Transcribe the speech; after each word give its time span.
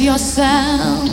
yourself 0.00 1.08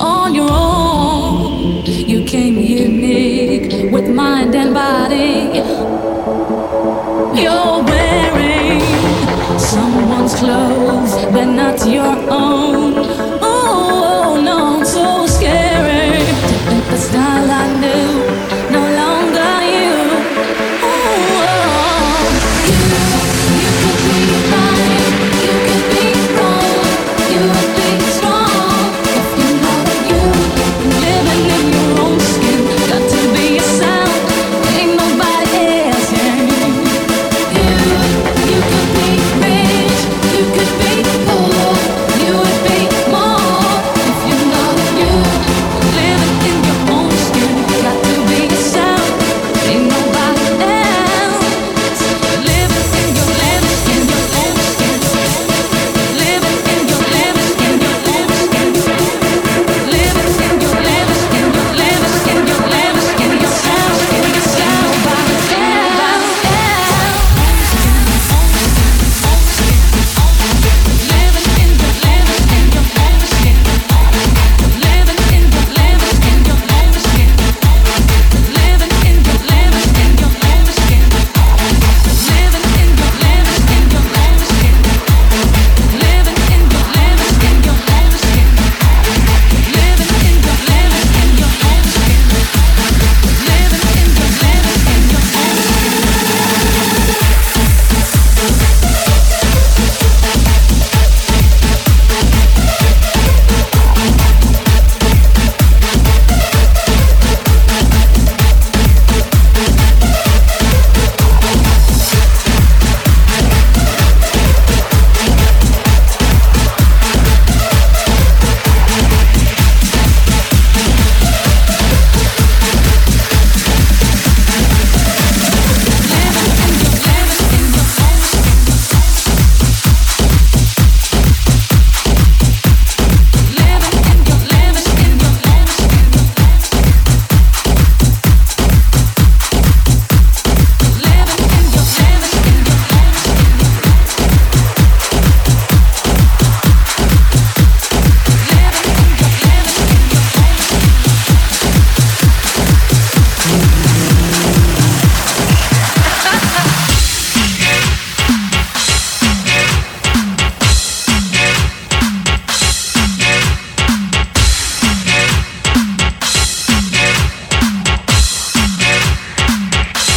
on 0.00 0.34
your 0.34 0.48
own. 0.50 1.84
You 1.84 2.24
came 2.24 2.56
unique 2.58 3.92
with 3.92 4.08
mind 4.08 4.54
and 4.54 4.74
body. 4.74 4.99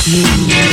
you. 0.06 0.73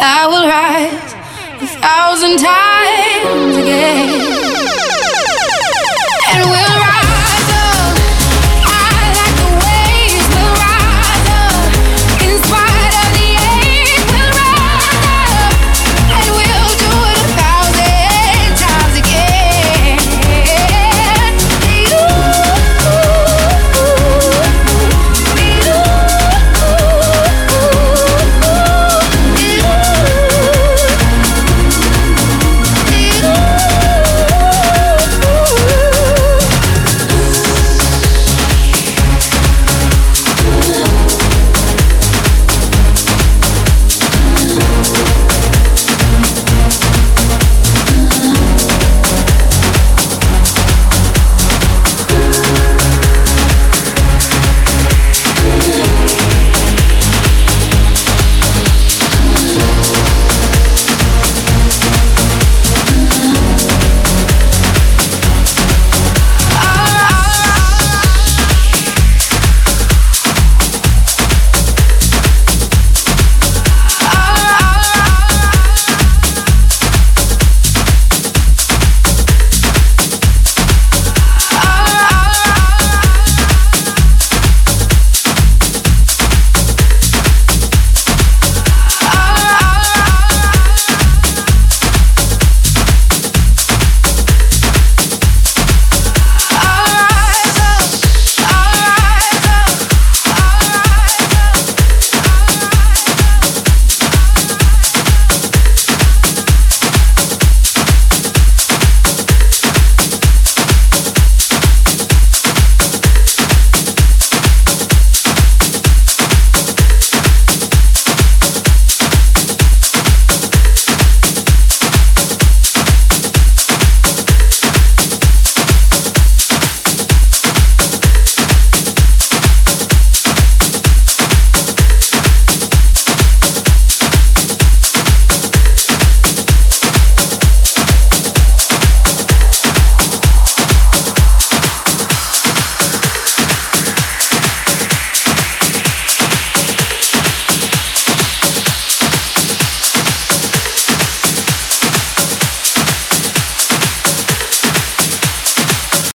I 0.00 0.26
will 0.28 0.46
rise 0.46 1.14
a 1.60 1.66
thousand 1.80 2.38
times 2.38 3.56
again. 3.56 4.37